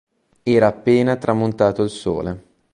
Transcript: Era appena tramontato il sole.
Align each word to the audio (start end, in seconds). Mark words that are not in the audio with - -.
Era 0.41 0.65
appena 0.65 1.15
tramontato 1.17 1.83
il 1.83 1.91
sole. 1.91 2.43